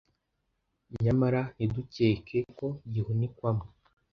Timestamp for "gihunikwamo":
2.93-3.65